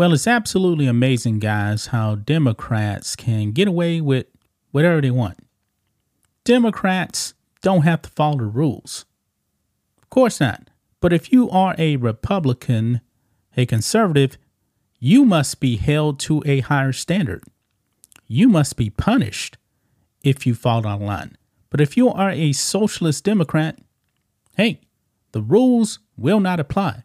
Well, 0.00 0.14
it's 0.14 0.26
absolutely 0.26 0.86
amazing, 0.86 1.40
guys, 1.40 1.88
how 1.88 2.14
Democrats 2.14 3.14
can 3.14 3.52
get 3.52 3.68
away 3.68 4.00
with 4.00 4.28
whatever 4.70 4.98
they 5.02 5.10
want. 5.10 5.36
Democrats 6.42 7.34
don't 7.60 7.82
have 7.82 8.00
to 8.00 8.08
follow 8.08 8.38
the 8.38 8.44
rules. 8.44 9.04
Of 10.00 10.08
course 10.08 10.40
not. 10.40 10.70
But 11.00 11.12
if 11.12 11.30
you 11.34 11.50
are 11.50 11.74
a 11.76 11.96
Republican, 11.96 13.02
a 13.58 13.66
conservative, 13.66 14.38
you 15.00 15.26
must 15.26 15.60
be 15.60 15.76
held 15.76 16.18
to 16.20 16.42
a 16.46 16.60
higher 16.60 16.92
standard. 16.92 17.44
You 18.26 18.48
must 18.48 18.78
be 18.78 18.88
punished 18.88 19.58
if 20.22 20.46
you 20.46 20.54
fall 20.54 20.86
of 20.86 21.02
line. 21.02 21.36
But 21.68 21.82
if 21.82 21.98
you 21.98 22.08
are 22.08 22.30
a 22.30 22.52
socialist 22.52 23.24
Democrat, 23.24 23.78
hey, 24.56 24.80
the 25.32 25.42
rules 25.42 25.98
will 26.16 26.40
not 26.40 26.58
apply. 26.58 27.04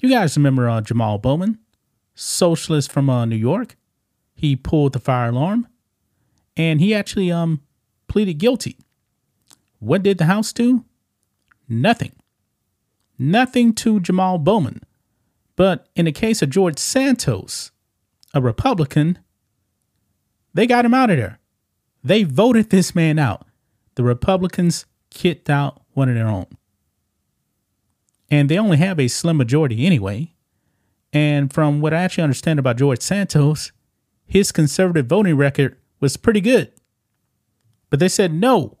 You 0.00 0.08
guys 0.08 0.36
remember 0.36 0.68
uh, 0.68 0.80
Jamaal 0.80 1.20
Bowman, 1.20 1.58
socialist 2.14 2.90
from 2.90 3.10
uh, 3.10 3.24
New 3.24 3.36
York? 3.36 3.76
He 4.34 4.56
pulled 4.56 4.92
the 4.92 5.00
fire 5.00 5.28
alarm 5.28 5.68
and 6.56 6.80
he 6.80 6.94
actually 6.94 7.30
um 7.30 7.62
pleaded 8.08 8.34
guilty. 8.34 8.78
What 9.78 10.02
did 10.02 10.18
the 10.18 10.26
House 10.26 10.52
do? 10.52 10.84
Nothing. 11.68 12.12
Nothing 13.18 13.74
to 13.74 14.00
Jamaal 14.00 14.42
Bowman. 14.42 14.82
But 15.56 15.88
in 15.94 16.04
the 16.06 16.12
case 16.12 16.42
of 16.42 16.50
George 16.50 16.78
Santos, 16.78 17.70
a 18.32 18.40
Republican, 18.40 19.18
they 20.52 20.66
got 20.66 20.84
him 20.84 20.94
out 20.94 21.10
of 21.10 21.16
there. 21.16 21.38
They 22.02 22.22
voted 22.24 22.70
this 22.70 22.94
man 22.94 23.18
out. 23.18 23.46
The 23.94 24.04
Republicans 24.04 24.86
kicked 25.10 25.48
out 25.48 25.82
one 25.92 26.08
of 26.08 26.14
their 26.16 26.26
own. 26.26 26.46
And 28.30 28.48
they 28.48 28.58
only 28.58 28.78
have 28.78 28.98
a 28.98 29.08
slim 29.08 29.36
majority 29.36 29.86
anyway. 29.86 30.33
And 31.14 31.52
from 31.52 31.80
what 31.80 31.94
I 31.94 32.02
actually 32.02 32.24
understand 32.24 32.58
about 32.58 32.76
George 32.76 33.00
Santos, 33.00 33.70
his 34.26 34.50
conservative 34.50 35.06
voting 35.06 35.36
record 35.36 35.76
was 36.00 36.16
pretty 36.16 36.40
good. 36.40 36.72
But 37.88 38.00
they 38.00 38.08
said, 38.08 38.34
no, 38.34 38.78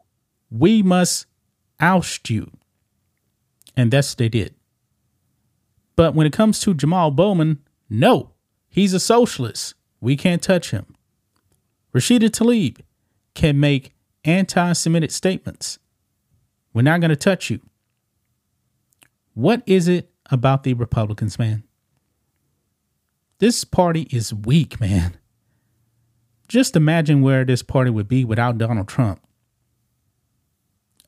we 0.50 0.82
must 0.82 1.26
oust 1.78 2.28
you. 2.28 2.50
And 3.76 3.92
that's 3.92 4.12
what 4.12 4.18
they 4.18 4.28
did. 4.28 4.54
But 5.94 6.16
when 6.16 6.26
it 6.26 6.32
comes 6.32 6.58
to 6.60 6.74
Jamaal 6.74 7.14
Bowman, 7.14 7.60
no, 7.88 8.32
he's 8.68 8.92
a 8.92 9.00
socialist. 9.00 9.74
We 10.00 10.16
can't 10.16 10.42
touch 10.42 10.72
him. 10.72 10.96
Rashida 11.94 12.30
Tlaib 12.30 12.80
can 13.34 13.60
make 13.60 13.94
anti 14.24 14.72
Semitic 14.72 15.12
statements. 15.12 15.78
We're 16.72 16.82
not 16.82 17.00
going 17.00 17.10
to 17.10 17.16
touch 17.16 17.50
you. 17.50 17.60
What 19.34 19.62
is 19.66 19.86
it 19.86 20.10
about 20.30 20.64
the 20.64 20.74
Republicans, 20.74 21.38
man? 21.38 21.62
This 23.38 23.64
party 23.64 24.02
is 24.10 24.32
weak, 24.32 24.80
man. 24.80 25.16
Just 26.48 26.76
imagine 26.76 27.22
where 27.22 27.44
this 27.44 27.62
party 27.62 27.90
would 27.90 28.08
be 28.08 28.24
without 28.24 28.58
Donald 28.58 28.88
Trump. 28.88 29.20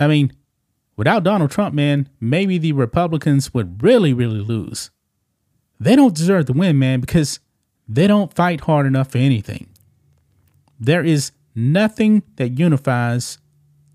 I 0.01 0.07
mean, 0.07 0.33
without 0.97 1.25
Donald 1.25 1.51
Trump, 1.51 1.75
man, 1.75 2.09
maybe 2.21 2.59
the 2.59 2.73
Republicans 2.73 3.55
would 3.55 3.83
really, 3.83 4.13
really 4.13 4.41
lose. 4.41 4.91
They 5.79 5.95
don't 5.95 6.15
deserve 6.15 6.47
to 6.47 6.53
win, 6.53 6.79
man, 6.79 7.01
because 7.01 7.41
they 7.89 8.07
don't 8.07 8.35
fight 8.35 8.63
hard 8.63 8.87
enough 8.87 9.13
for 9.13 9.19
anything. 9.19 9.69
There 10.81 11.05
is 11.05 11.33
nothing 11.55 12.23
that 12.37 12.59
unifies 12.59 13.39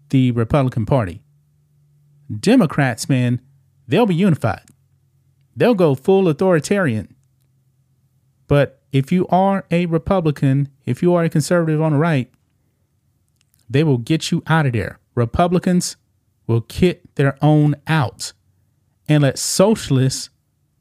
the 0.09 0.31
Republican 0.31 0.85
Party. 0.85 1.21
Democrats, 2.39 3.09
man, 3.09 3.41
they'll 3.87 4.05
be 4.05 4.15
unified. 4.15 4.63
They'll 5.55 5.75
go 5.75 5.95
full 5.95 6.27
authoritarian. 6.27 7.10
But 8.51 8.81
if 8.91 9.13
you 9.13 9.27
are 9.29 9.63
a 9.71 9.85
Republican, 9.85 10.67
if 10.85 11.01
you 11.01 11.13
are 11.13 11.23
a 11.23 11.29
conservative 11.29 11.81
on 11.81 11.93
the 11.93 11.97
right, 11.97 12.29
they 13.69 13.81
will 13.81 13.97
get 13.97 14.29
you 14.29 14.43
out 14.45 14.65
of 14.65 14.73
there. 14.73 14.99
Republicans 15.15 15.95
will 16.47 16.59
kick 16.59 17.15
their 17.15 17.37
own 17.41 17.75
out 17.87 18.33
and 19.07 19.23
let 19.23 19.39
socialists 19.39 20.31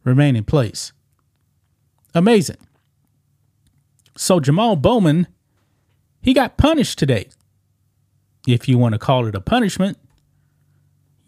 remain 0.02 0.34
in 0.34 0.42
place. 0.42 0.92
Amazing. 2.12 2.56
So 4.16 4.40
Jamaal 4.40 4.82
Bowman, 4.82 5.28
he 6.20 6.34
got 6.34 6.56
punished 6.56 6.98
today. 6.98 7.28
If 8.48 8.68
you 8.68 8.78
want 8.78 8.94
to 8.94 8.98
call 8.98 9.28
it 9.28 9.36
a 9.36 9.40
punishment. 9.40 9.96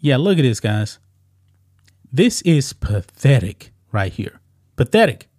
Yeah, 0.01 0.17
look 0.17 0.37
at 0.37 0.41
this, 0.41 0.59
guys. 0.59 0.99
This 2.11 2.41
is 2.41 2.73
pathetic 2.73 3.71
right 3.93 4.11
here. 4.11 4.41
Pathetic. 4.75 5.29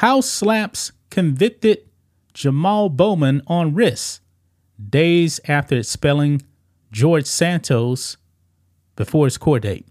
House 0.00 0.28
slaps 0.28 0.92
convicted 1.08 1.78
Jamaal 2.34 2.94
Bowman 2.94 3.40
on 3.46 3.74
wrists 3.74 4.20
days 4.90 5.40
after 5.48 5.78
expelling 5.78 6.42
George 6.92 7.24
Santos 7.24 8.18
before 8.94 9.24
his 9.24 9.38
court 9.38 9.62
date. 9.62 9.86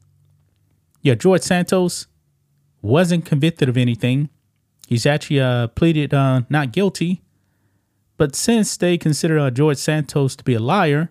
Yeah, 1.02 1.16
George 1.16 1.42
Santos 1.42 2.06
wasn't 2.84 3.26
convicted 3.26 3.68
of 3.68 3.78
anything. 3.78 4.30
He's 4.88 5.08
actually 5.08 5.40
uh, 5.40 5.70
pleaded 5.70 6.14
uh, 6.14 6.42
not 6.52 6.72
guilty. 6.72 7.24
But 8.18 8.36
since 8.36 8.78
they 8.78 9.00
consider 9.00 9.40
uh, 9.40 9.50
George 9.50 9.78
Santos 9.78 10.36
to 10.36 10.44
be 10.44 10.54
a 10.54 10.60
liar, 10.60 11.10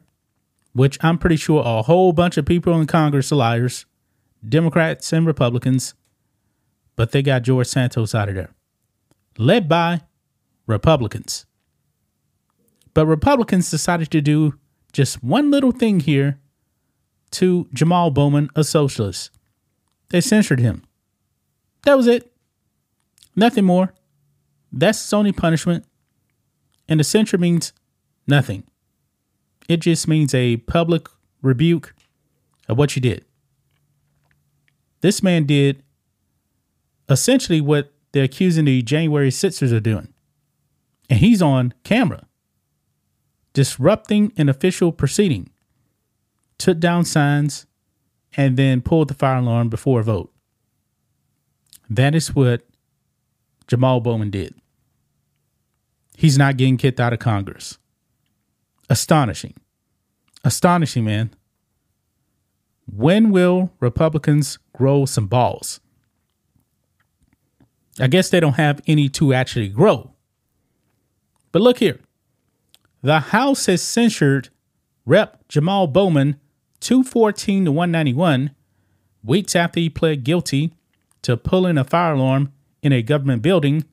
which 0.73 0.99
I'm 1.03 1.19
pretty 1.19 1.35
sure 1.35 1.65
a 1.67 1.83
whole 1.83 2.13
bunch 2.13 2.37
of 2.37 2.47
people 2.47 2.81
in 2.81 2.87
Congress 2.87 3.33
are 3.33 3.37
liars, 3.37 3.87
Democrats 4.49 5.13
and 5.13 5.27
Republicans, 5.27 5.95
but 6.95 7.11
they 7.11 7.23
got 7.23 7.43
George 7.43 7.67
Santos 7.67 8.15
out 8.15 8.29
of 8.29 8.37
there, 8.37 8.55
led 9.39 9.69
by 9.69 10.03
Republicans. 10.67 11.47
But 12.93 13.07
Republicans 13.07 13.71
decided 13.71 14.11
to 14.13 14.21
do 14.21 14.59
just 14.93 15.23
one 15.23 15.51
little 15.51 15.73
thing 15.73 16.01
here 16.01 16.39
to 17.33 17.67
Jamaal 17.75 18.15
Bowman, 18.15 18.49
a 18.55 18.63
socialist. 18.63 19.31
They 20.11 20.21
censored 20.21 20.61
him. 20.61 20.85
That 21.83 21.97
was 21.97 22.07
it. 22.07 22.33
Nothing 23.35 23.65
more. 23.65 23.93
That's 24.73 25.13
only 25.13 25.33
punishment. 25.33 25.85
And 26.89 27.01
the 27.01 27.05
censure 27.05 27.39
means 27.39 27.73
nothing. 28.27 28.65
It 29.69 29.79
just 29.79 30.07
means 30.07 30.35
a 30.35 30.59
public 30.59 31.09
rebuke 31.43 31.95
of 32.69 32.79
what 32.79 32.95
you 32.95 33.03
did. 33.03 33.25
This 35.01 35.23
man 35.23 35.45
did 35.45 35.83
essentially 37.09 37.61
what 37.61 37.93
they're 38.15 38.25
accusing 38.25 38.65
the 38.65 38.81
January 38.81 39.33
Sixers 39.33 39.73
of 39.73 39.83
doing. 39.83 40.15
And 41.11 41.19
he's 41.19 41.43
on 41.43 41.75
camera 41.83 42.27
disrupting 43.53 44.33
an 44.37 44.49
official 44.49 44.93
proceeding, 44.93 45.51
took 46.57 46.79
down 46.79 47.05
signs, 47.05 47.67
and 48.37 48.57
then 48.57 48.81
pulled 48.81 49.09
the 49.09 49.15
fire 49.15 49.39
alarm 49.39 49.69
before 49.69 50.01
a 50.01 50.05
vote. 50.05 50.33
That 51.91 52.15
is 52.15 52.35
what 52.35 52.63
Jamaal 53.67 54.03
Bowman 54.03 54.31
did. 54.31 54.55
He's 56.17 56.39
not 56.39 56.57
getting 56.57 56.77
kicked 56.77 57.01
out 57.01 57.13
of 57.13 57.19
Congress. 57.19 57.79
Astonishing. 58.89 59.55
Astonishing, 60.45 61.05
man. 61.05 61.35
When 62.87 63.31
will 63.31 63.73
Republicans 63.81 64.59
grow 64.73 65.05
some 65.05 65.27
balls? 65.27 65.81
I 68.01 68.09
guess 68.09 68.29
they 68.29 68.41
don't 68.41 68.55
have 68.55 68.81
any 68.87 69.09
to 69.11 69.33
actually 69.33 69.69
grow. 69.69 70.13
But 71.53 71.63
look 71.63 71.79
here. 71.79 72.01
The 73.03 73.21
House 73.21 73.67
has 73.67 73.83
censured 73.83 74.49
Rep. 75.07 75.47
Jamaal 75.49 75.93
Bowman 75.93 76.41
214 76.81 77.67
to 77.67 77.73
191 77.73 78.51
weeks 79.23 79.55
after 79.55 79.81
he 79.81 79.89
pled 79.89 80.25
guilty 80.25 80.75
to 81.23 81.37
pulling 81.37 81.79
a 81.79 81.85
fire 81.85 82.15
alarm 82.15 82.53
in 82.83 82.93
a 82.93 83.03
government 83.03 83.43
building, 83.43 83.85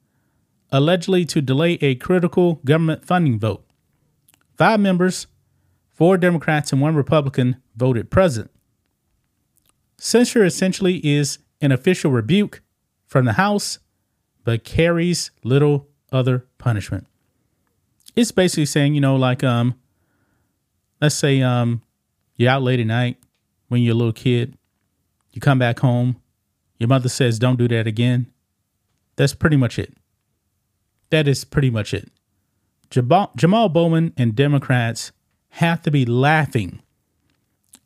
allegedly 0.71 1.25
to 1.25 1.41
delay 1.41 1.73
a 1.81 1.95
critical 1.95 2.55
government 2.65 3.05
funding 3.05 3.39
vote. 3.39 3.65
Five 4.57 4.79
members, 4.79 5.27
four 5.89 6.17
Democrats 6.17 6.71
and 6.71 6.81
one 6.81 6.95
Republican, 6.95 7.57
voted 7.75 8.09
present. 8.09 8.51
Censure 9.97 10.43
essentially 10.43 10.97
is 11.05 11.39
an 11.61 11.71
official 11.71 12.11
rebuke 12.11 12.61
from 13.05 13.25
the 13.25 13.33
House, 13.33 13.79
but 14.43 14.63
carries 14.63 15.31
little 15.43 15.88
other 16.11 16.45
punishment. 16.57 17.07
It's 18.15 18.31
basically 18.31 18.65
saying, 18.65 18.95
you 18.95 19.01
know, 19.01 19.15
like 19.15 19.43
um, 19.43 19.75
let's 20.99 21.15
say 21.15 21.41
um, 21.41 21.81
you're 22.35 22.51
out 22.51 22.61
late 22.61 22.79
at 22.79 22.88
night 22.88 23.17
when 23.67 23.81
you're 23.81 23.93
a 23.93 23.97
little 23.97 24.13
kid, 24.13 24.57
you 25.31 25.39
come 25.39 25.59
back 25.59 25.79
home, 25.79 26.21
your 26.77 26.89
mother 26.89 27.09
says, 27.09 27.39
don't 27.39 27.57
do 27.57 27.67
that 27.69 27.88
again. 27.88 28.27
That's 29.15 29.33
pretty 29.33 29.57
much 29.57 29.79
it. 29.79 29.93
That 31.09 31.27
is 31.27 31.45
pretty 31.45 31.69
much 31.69 31.93
it. 31.93 32.11
Jamaal, 32.89 33.33
Jamaal 33.35 33.71
Bowman 33.71 34.13
and 34.17 34.35
Democrats 34.35 35.11
have 35.49 35.81
to 35.83 35.91
be 35.91 36.05
laughing 36.05 36.81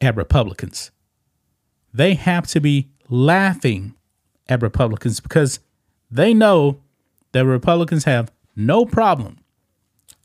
at 0.02 0.16
Republicans. 0.16 0.92
They 1.94 2.16
have 2.16 2.48
to 2.48 2.60
be 2.60 2.90
laughing 3.10 3.96
at 4.48 4.62
Republicans 4.62 5.20
because 5.20 5.60
They 6.10 6.34
know 6.34 6.80
that 7.32 7.46
Republicans 7.46 8.06
have 8.06 8.32
no 8.56 8.86
problem 8.86 9.38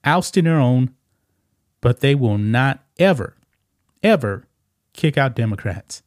ousting 0.04 0.44
their 0.44 0.60
own, 0.60 0.94
but 1.80 2.00
they 2.00 2.14
will 2.14 2.38
not 2.38 2.84
ever, 2.98 3.36
ever 4.02 4.46
kick 4.92 5.18
out 5.18 5.34
Democrats. 5.34 6.02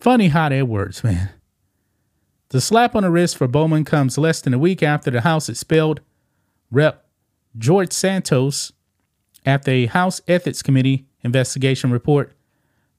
Funny 0.00 0.28
how 0.28 0.48
that 0.48 0.68
works, 0.68 1.02
man. 1.04 1.30
The 2.50 2.60
slap 2.60 2.94
on 2.96 3.02
the 3.02 3.10
wrist 3.10 3.36
for 3.36 3.46
Bowman 3.46 3.84
comes 3.84 4.16
less 4.16 4.40
than 4.40 4.54
a 4.54 4.58
week 4.58 4.82
after 4.82 5.10
the 5.10 5.20
House 5.20 5.48
expelled 5.48 6.00
Rep. 6.70 7.04
George 7.56 7.92
Santos 7.92 8.72
after 9.44 9.70
a 9.70 9.86
House 9.86 10.20
Ethics 10.28 10.62
Committee 10.62 11.06
investigation 11.22 11.90
report 11.90 12.32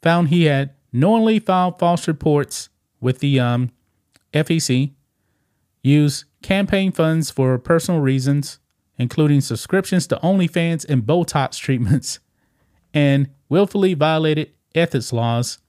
found 0.02 0.30
he 0.30 0.46
had 0.46 0.74
knowingly 0.92 1.40
filed 1.40 1.80
false 1.80 2.08
reports 2.08 2.70
with 3.00 3.20
the 3.20 3.40
um, 3.40 3.72
FEC, 4.34 4.92
used 5.82 6.26
campaign 6.42 6.92
funds 6.92 7.32
for 7.32 7.58
personal 7.58 8.02
reasons, 8.02 8.60
including 8.98 9.42
subscriptions 9.42 10.08
to 10.08 10.18
OnlyFans 10.18 10.86
and 10.88 11.04
Botox 11.04 11.58
treatments, 11.58 12.20
and 12.94 13.30
willfully 13.48 13.94
violated 13.94 14.52
ethics 14.76 15.14
laws 15.14 15.60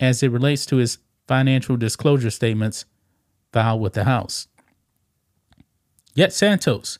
as 0.00 0.22
it 0.22 0.30
relates 0.30 0.66
to 0.66 0.76
his 0.76 0.98
financial 1.26 1.76
disclosure 1.76 2.30
statements 2.30 2.84
filed 3.52 3.80
with 3.80 3.94
the 3.94 4.04
House. 4.04 4.48
Yet 6.14 6.32
Santos 6.32 6.98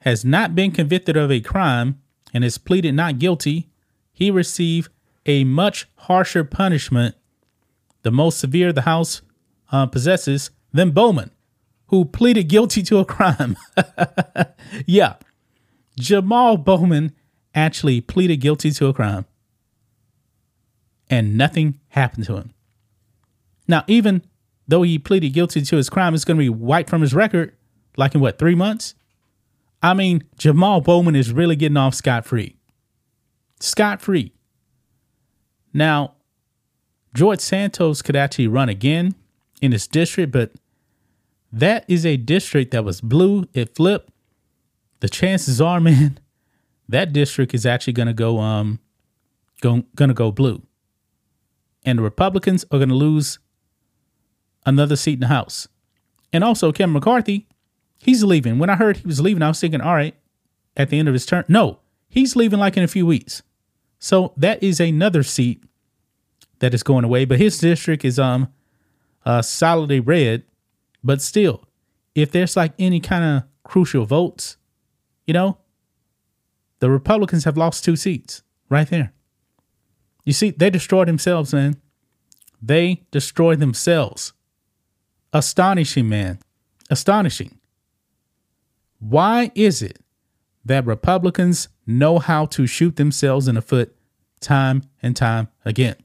has 0.00 0.24
not 0.24 0.54
been 0.54 0.70
convicted 0.70 1.16
of 1.16 1.30
a 1.30 1.40
crime 1.40 2.00
and 2.34 2.44
has 2.44 2.58
pleaded 2.58 2.94
not 2.94 3.18
guilty. 3.18 3.68
He 4.12 4.30
received 4.30 4.90
a 5.26 5.44
much 5.44 5.88
harsher 5.96 6.42
punishment, 6.42 7.14
the 8.02 8.10
most 8.10 8.38
severe 8.38 8.72
the 8.72 8.82
House 8.82 9.22
uh, 9.70 9.86
possesses, 9.86 10.50
than 10.72 10.90
Bowman, 10.90 11.30
who 11.92 12.06
pleaded 12.06 12.44
guilty 12.48 12.82
to 12.82 12.98
a 12.98 13.04
crime. 13.04 13.54
yeah, 14.86 15.16
Jamaal 16.00 16.64
Bowman 16.64 17.12
actually 17.54 18.00
pleaded 18.00 18.38
guilty 18.38 18.70
to 18.70 18.86
a 18.86 18.94
crime 18.94 19.26
and 21.10 21.36
nothing 21.36 21.78
happened 21.90 22.24
to 22.24 22.36
him. 22.36 22.54
Now, 23.68 23.84
even 23.86 24.22
though 24.66 24.80
he 24.80 24.98
pleaded 24.98 25.34
guilty 25.34 25.60
to 25.60 25.76
his 25.76 25.90
crime, 25.90 26.14
it's 26.14 26.24
going 26.24 26.38
to 26.38 26.42
be 26.42 26.48
wiped 26.48 26.88
from 26.88 27.02
his 27.02 27.12
record 27.12 27.54
like 27.98 28.14
in 28.14 28.22
what, 28.22 28.38
three 28.38 28.54
months? 28.54 28.94
I 29.82 29.92
mean, 29.92 30.24
Jamaal 30.38 30.82
Bowman 30.82 31.14
is 31.14 31.30
really 31.30 31.56
getting 31.56 31.76
off 31.76 31.94
scot 31.94 32.24
free. 32.24 32.56
Scot 33.60 34.00
free. 34.00 34.32
Now, 35.74 36.14
George 37.12 37.40
Santos 37.40 38.00
could 38.00 38.16
actually 38.16 38.48
run 38.48 38.70
again 38.70 39.14
in 39.60 39.72
his 39.72 39.86
district, 39.86 40.32
but 40.32 40.52
that 41.52 41.84
is 41.88 42.06
a 42.06 42.16
district 42.16 42.70
that 42.70 42.84
was 42.84 43.00
blue. 43.00 43.44
It 43.52 43.74
flipped. 43.74 44.10
The 45.00 45.08
chances 45.08 45.60
are, 45.60 45.80
man, 45.88 46.18
that 46.88 47.12
district 47.12 47.54
is 47.54 47.66
actually 47.66 47.92
going 47.92 48.08
to 48.08 48.14
go 48.14 48.38
um 48.38 48.80
go, 49.60 49.84
gonna 49.94 50.14
go 50.14 50.32
blue 50.32 50.62
and 51.84 51.98
the 51.98 52.02
Republicans 52.02 52.64
are 52.70 52.78
going 52.78 52.88
to 52.88 52.94
lose 52.94 53.38
another 54.64 54.96
seat 54.96 55.14
in 55.14 55.20
the 55.20 55.26
House. 55.26 55.68
And 56.32 56.44
also, 56.44 56.72
Kevin 56.72 56.92
McCarthy, 56.92 57.46
he's 57.98 58.24
leaving. 58.24 58.58
When 58.58 58.70
I 58.70 58.76
heard 58.76 58.98
he 58.98 59.06
was 59.06 59.20
leaving, 59.20 59.42
I 59.42 59.48
was 59.48 59.60
thinking, 59.60 59.80
all 59.80 59.94
right, 59.94 60.14
at 60.76 60.88
the 60.88 60.98
end 60.98 61.08
of 61.08 61.14
his 61.14 61.26
term. 61.26 61.44
No, 61.48 61.80
he's 62.08 62.36
leaving 62.36 62.58
like 62.58 62.76
in 62.76 62.84
a 62.84 62.88
few 62.88 63.04
weeks. 63.04 63.42
So 63.98 64.32
that 64.36 64.62
is 64.62 64.80
another 64.80 65.22
seat 65.22 65.62
that 66.60 66.72
is 66.72 66.82
going 66.82 67.04
away. 67.04 67.24
But 67.24 67.38
his 67.38 67.58
district 67.58 68.04
is 68.04 68.18
um 68.18 68.52
uh 69.24 69.42
solidly 69.42 70.00
red. 70.00 70.44
But 71.04 71.20
still, 71.20 71.64
if 72.14 72.30
there's 72.30 72.56
like 72.56 72.74
any 72.78 73.00
kind 73.00 73.24
of 73.24 73.48
crucial 73.64 74.04
votes, 74.04 74.56
you 75.26 75.34
know, 75.34 75.58
the 76.80 76.90
Republicans 76.90 77.44
have 77.44 77.56
lost 77.56 77.84
two 77.84 77.96
seats 77.96 78.42
right 78.68 78.88
there. 78.88 79.12
You 80.24 80.32
see, 80.32 80.50
they 80.50 80.70
destroyed 80.70 81.08
themselves, 81.08 81.52
man. 81.52 81.80
They 82.60 83.02
destroyed 83.10 83.60
themselves. 83.60 84.32
Astonishing, 85.32 86.08
man. 86.08 86.38
Astonishing. 86.90 87.58
Why 88.98 89.50
is 89.54 89.82
it 89.82 89.98
that 90.64 90.86
Republicans 90.86 91.68
know 91.86 92.18
how 92.20 92.46
to 92.46 92.66
shoot 92.66 92.96
themselves 92.96 93.48
in 93.48 93.56
the 93.56 93.62
foot 93.62 93.96
time 94.40 94.82
and 95.02 95.16
time 95.16 95.48
again? 95.64 95.96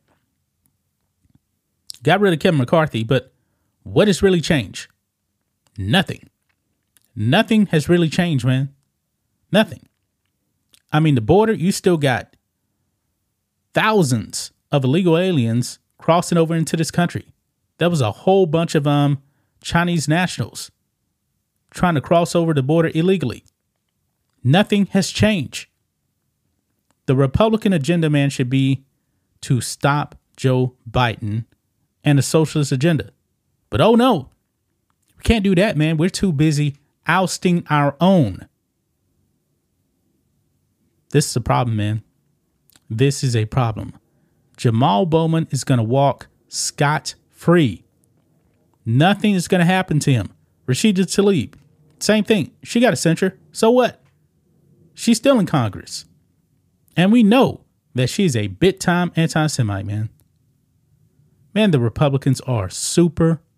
Got 2.02 2.22
rid 2.22 2.34
of 2.34 2.40
Kevin 2.40 2.58
McCarthy, 2.58 3.04
but 3.04 3.34
what 3.94 4.08
has 4.08 4.22
really 4.22 4.42
changed? 4.42 4.90
Nothing. 5.78 6.30
Nothing 7.16 7.68
has 7.68 7.90
really 7.90 8.10
changed, 8.10 8.46
man. 8.46 8.74
Nothing. 9.52 9.88
I 10.92 11.00
mean, 11.00 11.16
the 11.16 11.22
border, 11.22 11.54
you 11.54 11.72
still 11.72 11.98
got 11.98 12.36
thousands 13.74 14.52
of 14.72 14.84
illegal 14.84 15.18
aliens 15.18 15.80
crossing 15.98 16.38
over 16.38 16.56
into 16.56 16.78
this 16.78 16.92
country. 16.92 17.34
There 17.78 17.90
was 17.90 18.02
a 18.02 18.12
whole 18.12 18.46
bunch 18.46 18.76
of 18.76 18.88
um 18.88 19.22
Chinese 19.62 20.08
nationals 20.08 20.72
trying 21.72 21.96
to 21.96 22.02
cross 22.02 22.36
over 22.36 22.54
the 22.54 22.64
border 22.64 22.92
illegally. 22.94 23.44
Nothing 24.44 24.86
has 24.88 25.10
changed. 25.10 25.68
The 27.06 27.16
Republican 27.16 27.74
agenda, 27.74 28.10
man, 28.10 28.30
should 28.30 28.50
be 28.50 28.84
to 29.42 29.62
stop 29.62 30.16
Joe 30.36 30.76
Biden 30.90 31.46
and 32.04 32.18
the 32.18 32.24
socialist 32.24 32.72
agenda. 32.72 33.12
But 33.70 33.82
oh 33.82 33.96
no, 33.96 34.30
we 35.18 35.24
can't 35.24 35.44
do 35.44 35.56
that, 35.56 35.78
man. 35.78 35.98
We're 35.98 36.10
too 36.10 36.32
busy 36.32 36.76
ousting 37.08 37.66
our 37.70 37.96
own. 38.00 38.48
This 41.12 41.30
is 41.30 41.36
a 41.36 41.42
problem, 41.42 41.78
man. 41.78 42.04
This 42.90 43.24
is 43.24 43.36
a 43.36 43.46
problem. 43.46 43.94
Jamaal 44.58 45.10
Bowman 45.10 45.48
is 45.52 45.64
going 45.64 45.78
to 45.78 45.84
walk 45.84 46.28
scot 46.48 47.16
free. 47.30 47.84
Nothing 48.86 49.34
is 49.34 49.48
going 49.48 49.60
to 49.60 49.66
happen 49.66 50.00
to 50.00 50.12
him. 50.12 50.32
Rashida 50.68 51.06
Tlaib, 51.06 51.54
same 52.00 52.24
thing. 52.24 52.52
She 52.64 52.80
got 52.80 52.94
a 52.94 52.98
censure. 52.98 53.38
So 53.52 53.70
what? 53.72 54.02
She's 54.94 55.18
still 55.18 55.40
in 55.40 55.46
Congress. 55.46 56.06
And 56.96 57.12
we 57.12 57.24
know 57.24 57.62
that 57.94 58.10
she's 58.10 58.36
a 58.36 58.48
bit 58.48 58.80
time 58.80 59.12
anti 59.16 59.48
Semite, 59.48 59.86
man. 59.86 60.10
Man, 61.54 61.72
the 61.72 61.80
Republicans 61.80 62.42
are 62.42 62.70
super, 62.70 63.42